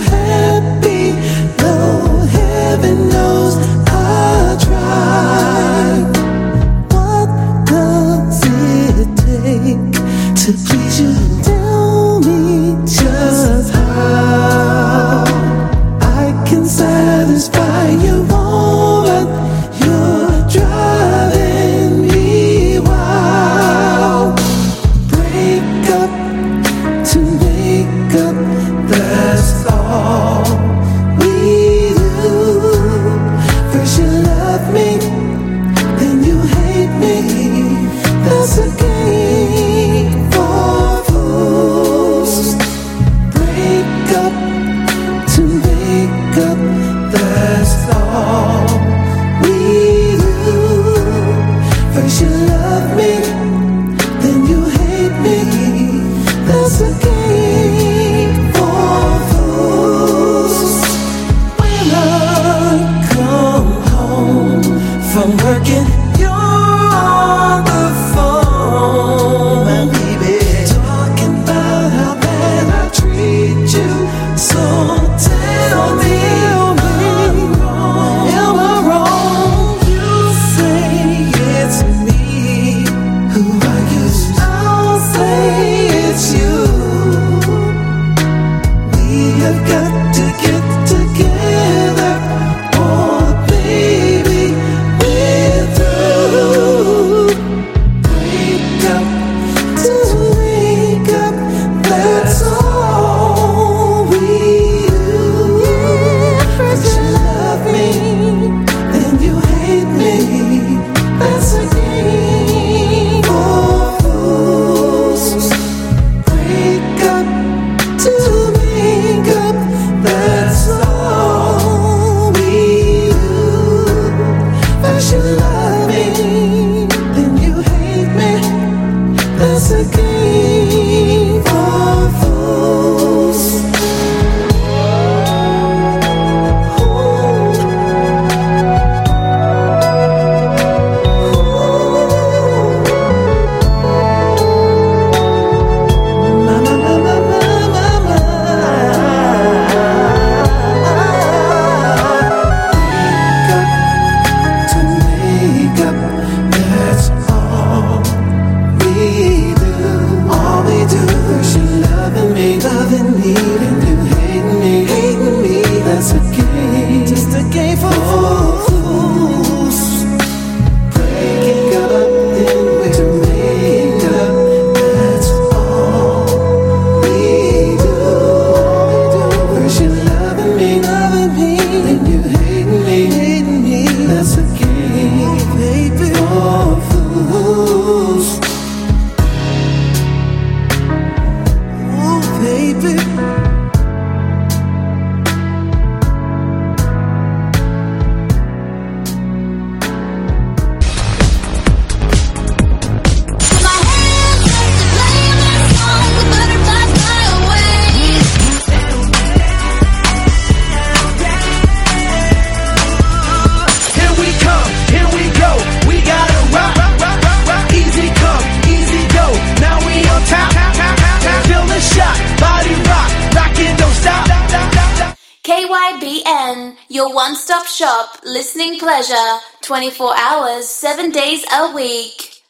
[226.02, 232.42] WBN, your one stop shop, listening pleasure, 24 hours, 7 days a week.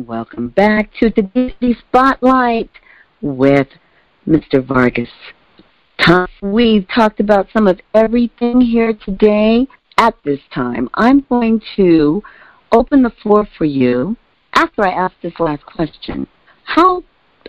[0.00, 2.70] And welcome back to the Indie Spotlight
[3.20, 3.68] with
[4.26, 4.66] Mr.
[4.66, 5.10] Vargas.
[6.40, 9.66] We've talked about some of everything here today.
[9.98, 12.22] At this time, I'm going to
[12.72, 14.16] open the floor for you
[14.54, 16.26] after I ask this last question.
[16.64, 17.02] How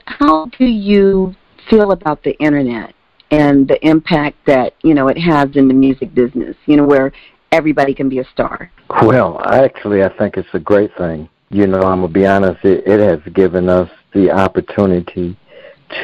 [0.08, 1.34] how do you
[1.70, 2.94] feel about the internet
[3.32, 6.58] and the impact that you know it has in the music business?
[6.66, 7.14] You know, where
[7.54, 8.70] everybody can be a star.
[9.04, 11.30] Well, actually, I think it's a great thing.
[11.52, 12.64] You know, I'm gonna be honest.
[12.64, 15.38] It, it has given us the opportunity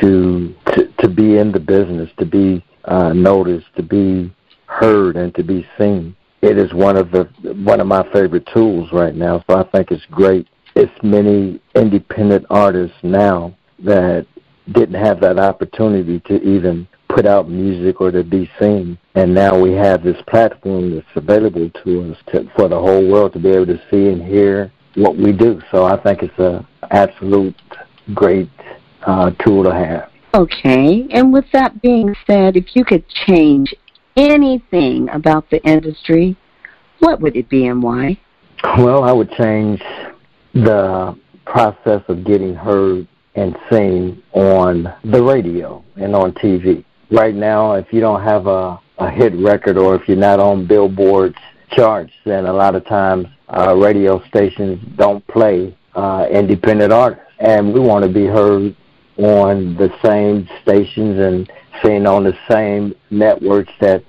[0.02, 4.34] to to, to be in the business, to be uh, noticed, to be
[4.66, 6.16] heard, and to be seen.
[6.42, 7.24] It is one of the
[7.64, 9.44] one of my favorite tools right now.
[9.50, 10.48] So I think it's great.
[10.76, 14.28] It's many independent artists now that
[14.74, 18.98] didn't have that opportunity to even put out music or to be seen.
[19.16, 23.34] And now we have this platform that's available to us to, for the whole world
[23.34, 25.62] to be able to see and hear what we do.
[25.72, 27.56] So I think it's a absolute
[28.14, 28.50] great
[29.06, 30.10] uh, tool to have.
[30.34, 33.74] Okay, and with that being said, if you could change
[34.18, 36.36] anything about the industry,
[37.00, 38.20] what would it be and why?
[38.78, 39.82] Well, I would change
[40.54, 46.84] the process of getting heard and seen on the radio and on TV.
[47.12, 50.68] Right now, if you don't have a, a hit record or if you're not on
[50.68, 51.38] Billboard's
[51.72, 57.24] charts, then a lot of times uh, radio stations don't play uh, independent artists.
[57.40, 58.76] And we want to be heard
[59.18, 61.52] on the same stations and
[61.84, 64.04] seen on the same networks that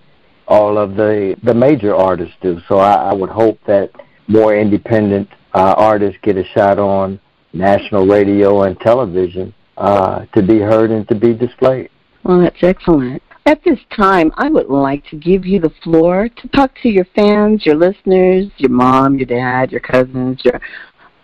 [0.47, 2.59] all of the the major artists do.
[2.69, 3.91] So I, I would hope that
[4.27, 7.21] more independent uh, artists get a shot on
[7.53, 11.91] national radio and television uh, to be heard and to be displayed.
[12.25, 13.23] Well, that's excellent.
[13.47, 17.07] At this time, I would like to give you the floor to talk to your
[17.17, 20.61] fans, your listeners, your mom, your dad, your cousins, your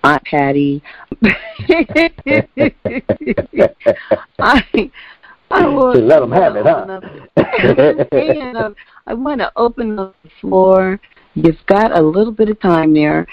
[0.04, 0.82] Aunt Patty.
[4.38, 4.62] I,
[5.50, 7.00] I will let them have it, huh?
[8.12, 8.74] and,
[9.06, 10.98] I want to open up the floor.
[11.34, 13.26] You've got a little bit of time there,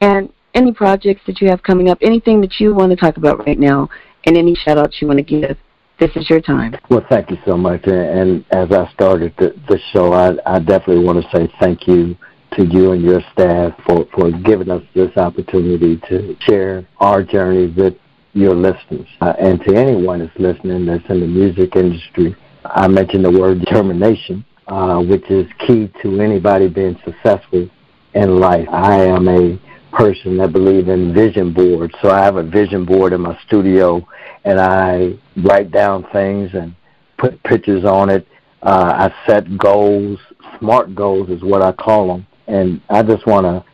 [0.00, 3.44] and any projects that you have coming up, anything that you want to talk about
[3.46, 3.88] right now,
[4.24, 5.56] and any shout outs you want to give.
[5.98, 6.76] This is your time.
[6.90, 7.86] Well, thank you so much.
[7.86, 12.16] And, as I started the, the show, I, I definitely want to say thank you
[12.52, 17.68] to you and your staff for, for giving us this opportunity to share our journey
[17.68, 17.94] with
[18.34, 19.08] your listeners.
[19.22, 23.60] Uh, and to anyone that's listening that's in the music industry, I mentioned the word
[23.60, 27.68] determination, uh, which is key to anybody being successful
[28.14, 28.68] in life.
[28.70, 29.58] I am a
[29.96, 31.94] person that believe in vision boards.
[32.02, 34.06] So I have a vision board in my studio
[34.44, 36.74] and I write down things and
[37.18, 38.26] put pictures on it.
[38.62, 40.18] Uh, I set goals,
[40.58, 42.26] smart goals is what I call them.
[42.46, 43.64] And I just want to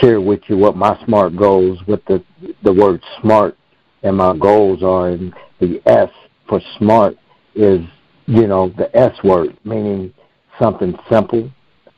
[0.00, 2.22] share with you what my smart goals, what the,
[2.64, 3.56] the word smart
[4.02, 5.10] and my goals are.
[5.10, 6.10] And the S
[6.48, 7.16] for smart
[7.54, 7.80] is,
[8.26, 10.12] you know, the S word, meaning
[10.58, 11.48] something simple,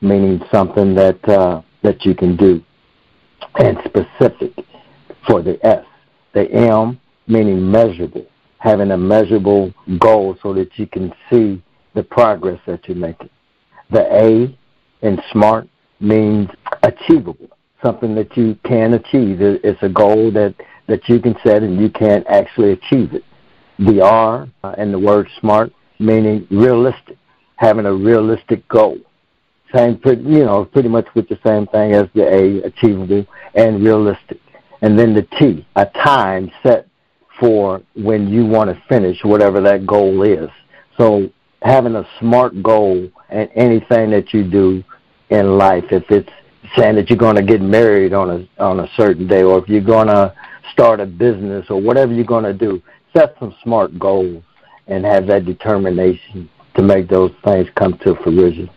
[0.02, 2.62] meaning something that, uh, that you can do
[3.58, 4.52] and specific
[5.26, 5.84] for the S.
[6.32, 8.26] The M meaning measurable,
[8.58, 11.62] having a measurable goal so that you can see
[11.94, 13.30] the progress that you're making.
[13.90, 14.58] The A
[15.06, 15.68] in SMART
[16.00, 16.48] means
[16.82, 17.48] achievable,
[17.82, 19.40] something that you can achieve.
[19.40, 20.54] It's a goal that,
[20.86, 23.24] that you can set and you can actually achieve it.
[23.78, 27.16] The R uh, and the word SMART meaning realistic,
[27.56, 28.98] having a realistic goal.
[29.74, 33.82] Same, pretty, you know, pretty much with the same thing as the A, achievable and
[33.84, 34.40] realistic.
[34.82, 36.88] And then the T, a time set
[37.38, 40.48] for when you want to finish whatever that goal is.
[40.98, 41.30] So
[41.62, 44.82] having a smart goal and anything that you do
[45.30, 46.30] in life, if it's
[46.76, 49.68] saying that you're going to get married on a on a certain day, or if
[49.68, 50.34] you're going to
[50.72, 52.82] start a business, or whatever you're going to do,
[53.16, 54.42] set some smart goals
[54.86, 58.68] and have that determination to make those things come to fruition.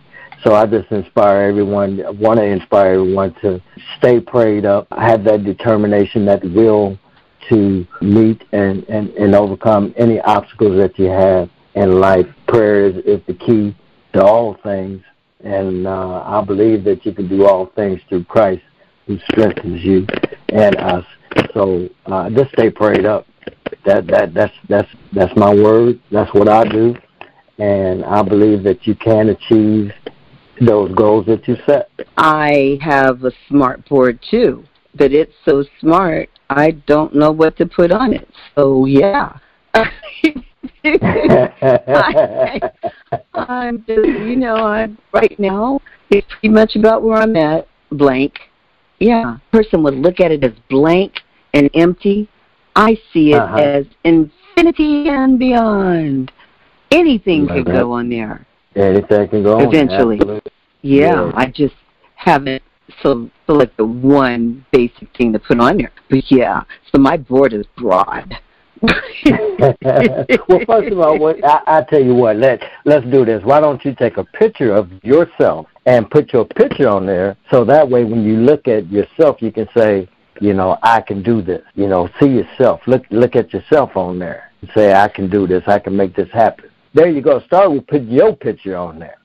[0.43, 3.61] So I just inspire everyone, want to inspire everyone to
[3.97, 6.99] stay prayed up, have that determination, that will
[7.49, 12.25] to meet and, and, and overcome any obstacles that you have in life.
[12.47, 13.75] Prayer is, is the key
[14.13, 15.01] to all things.
[15.43, 18.63] And uh, I believe that you can do all things through Christ
[19.07, 20.05] who strengthens you
[20.49, 21.05] and us.
[21.53, 23.27] So uh, just stay prayed up.
[23.85, 25.99] That that that's that's that's my word.
[26.11, 26.95] That's what I do,
[27.57, 29.91] and I believe that you can achieve
[30.61, 31.89] those goals that you set.
[32.17, 34.63] I have a smart board too,
[34.95, 38.29] but it's so smart I don't know what to put on it.
[38.55, 39.37] So yeah.
[40.85, 42.59] I,
[43.33, 45.79] I'm just, you know, I'm right now.
[46.09, 47.67] It's pretty much about where I'm at.
[47.91, 48.33] Blank.
[48.99, 51.21] Yeah, person would look at it as blank
[51.53, 52.29] and empty.
[52.75, 53.57] I see it Uh-huh.
[53.57, 56.31] as infinity and beyond.
[56.91, 57.81] Anything could Uh-huh.
[57.81, 58.45] go on there.
[58.75, 59.67] Anything can go on.
[59.67, 60.19] Eventually.
[60.81, 61.31] Yeah, Yeah.
[61.35, 61.75] I just
[62.15, 62.63] haven't
[63.01, 65.91] so select the one basic thing to put on there.
[66.09, 68.35] But yeah, so my board is broad.
[68.81, 69.73] well,
[70.67, 73.41] first of all, what, I, I tell you what, let let's do this.
[73.43, 77.63] Why don't you take a picture of yourself and put your picture on there, so
[77.63, 80.09] that way when you look at yourself, you can say,
[80.41, 81.61] you know, I can do this.
[81.75, 82.81] You know, see yourself.
[82.85, 84.51] Look look at yourself on there.
[84.61, 85.63] And say, I can do this.
[85.67, 86.69] I can make this happen.
[86.93, 87.39] There you go.
[87.41, 89.17] Start with putting your picture on there.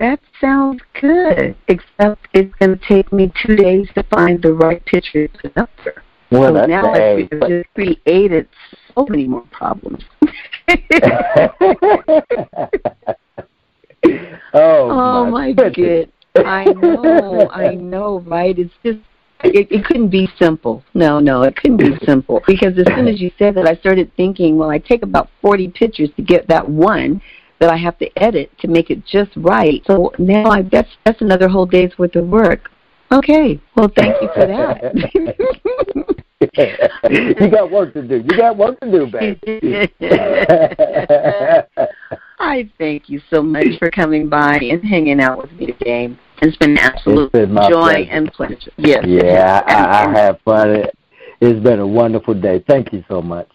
[0.00, 1.54] That sounds good.
[1.68, 5.56] Except it's going to take me two days to find the right picture to put
[5.56, 6.02] up there.
[6.30, 8.48] Well, so now I've just created
[8.94, 10.02] so many more problems.
[10.22, 12.16] oh,
[14.54, 16.10] Oh my good.
[16.36, 18.56] I know, I know, right?
[18.58, 19.00] It's just
[19.44, 20.84] it, it couldn't be simple.
[20.94, 22.42] No, no, it couldn't be simple.
[22.46, 25.68] Because as soon as you said that I started thinking, well I take about forty
[25.68, 27.20] pictures to get that one
[27.60, 29.82] that I have to edit to make it just right.
[29.86, 32.70] So now I that's that's another whole day's worth of work.
[33.12, 33.60] Okay.
[33.76, 35.60] Well thank you for that.
[36.40, 38.16] you got work to do.
[38.16, 39.92] You got work to do, baby.
[42.38, 46.16] I thank you so much for coming by and hanging out with me today.
[46.42, 48.10] It's been an absolute It's been my joy pleasure.
[48.10, 48.70] and pleasure.
[48.78, 49.04] Yes.
[49.06, 50.70] Yeah, I, I have fun.
[50.70, 50.96] It-
[51.42, 52.62] It's been a wonderful day.
[52.68, 53.48] Thank you so much.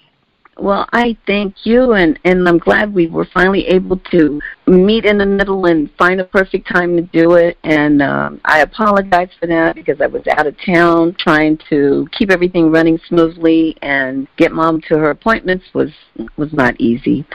[0.58, 5.18] Well, I thank you, and and I'm glad we were finally able to meet in
[5.18, 7.58] the middle and find a perfect time to do it.
[7.66, 12.32] And um, I apologize for that because I was out of town trying to keep
[12.32, 15.92] everything running smoothly and get mom to her appointments was
[16.38, 17.26] was not easy.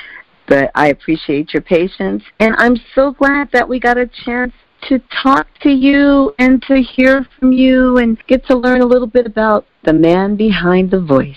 [0.48, 4.52] But I appreciate your patience, and I'm so glad that we got a chance
[4.88, 9.06] to talk to you and to hear from you and get to learn a little
[9.06, 11.36] bit about the man behind the voice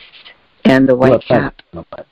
[0.66, 1.62] and the white Well, cap.
[1.74, 2.08] you so much.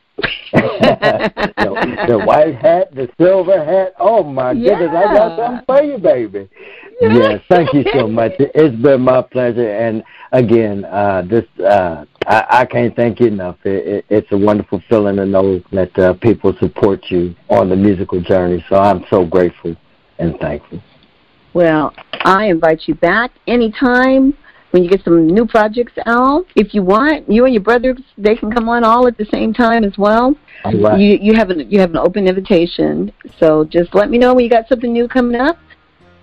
[0.52, 3.94] the, the white hat, the silver hat.
[4.00, 6.50] Oh my goodness, I got something for you, baby.
[7.02, 8.34] Yes, thank you so much.
[8.38, 13.58] It's been my pleasure, and again, uh, this uh, I, I can't thank you enough.
[13.64, 17.76] It, it, it's a wonderful feeling to know that uh, people support you on the
[17.76, 18.64] musical journey.
[18.70, 19.76] So I'm so grateful
[20.20, 20.82] and thankful.
[21.54, 21.94] Well,
[22.24, 24.36] I invite you back anytime
[24.72, 26.46] when you get some new projects out.
[26.56, 29.54] If you want, you and your brothers they can come on all at the same
[29.54, 30.36] time as well.
[30.64, 31.00] All right.
[31.00, 33.12] You you have an you have an open invitation.
[33.40, 35.60] So just let me know when you got something new coming up,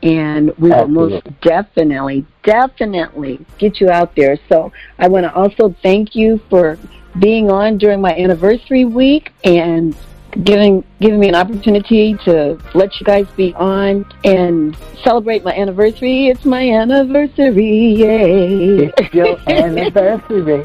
[0.03, 4.39] and we will most definitely definitely get you out there.
[4.49, 6.79] So I want to also thank you for
[7.19, 9.97] being on during my anniversary week and
[10.45, 16.29] giving giving me an opportunity to let you guys be on and celebrate my anniversary.
[16.29, 18.93] It's my anniversary, yay!
[18.97, 20.65] It's your anniversary.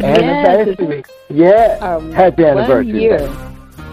[0.00, 1.04] Anniversary.
[1.28, 1.78] Yeah.
[1.80, 3.00] Um, Happy anniversary.
[3.00, 3.18] year.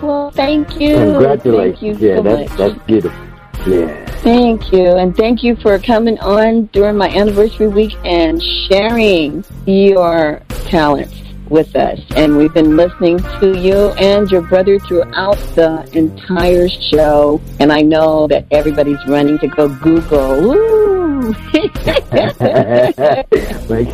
[0.02, 0.96] Well, thank you.
[0.96, 1.80] Congratulations.
[1.80, 2.58] Thank you yeah, so that's much.
[2.58, 3.26] that's beautiful.
[3.66, 4.06] Yeah.
[4.18, 4.86] Thank you.
[4.86, 11.76] And thank you for coming on during my anniversary week and sharing your talents with
[11.76, 12.00] us.
[12.16, 17.42] And we've been listening to you and your brother throughout the entire show.
[17.60, 21.16] And I know that everybody's running to go Google.
[21.26, 21.74] Make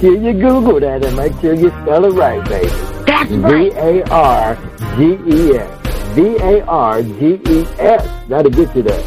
[0.02, 2.68] sure you Google that and make sure you spell it right, baby.
[3.06, 3.72] That's right.
[3.72, 4.58] V A R
[4.98, 5.70] G E S.
[6.16, 8.06] V A R G E S.
[8.28, 9.02] That'll get you there.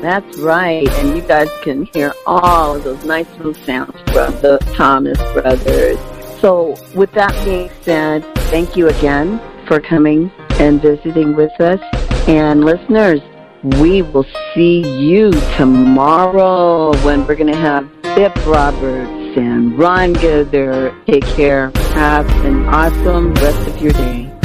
[0.00, 0.88] That's right.
[0.88, 5.98] And you guys can hear all of those nice little sounds from the Thomas brothers.
[6.40, 11.80] So with that being said, thank you again for coming and visiting with us.
[12.26, 13.20] And listeners,
[13.62, 20.94] we will see you tomorrow when we're going to have Bip Roberts and Ron Gither.
[21.06, 21.70] Take care.
[21.92, 24.39] Have an awesome rest of your day.